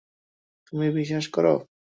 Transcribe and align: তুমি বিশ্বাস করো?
তুমি 0.67 0.87
বিশ্বাস 0.91 1.25
করো? 1.27 1.53